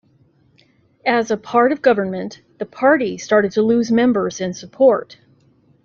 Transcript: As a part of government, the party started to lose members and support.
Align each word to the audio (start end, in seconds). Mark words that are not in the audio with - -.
As 1.05 1.29
a 1.29 1.37
part 1.37 1.71
of 1.71 1.83
government, 1.83 2.41
the 2.57 2.65
party 2.65 3.19
started 3.19 3.51
to 3.51 3.61
lose 3.61 3.91
members 3.91 4.41
and 4.41 4.57
support. 4.57 5.19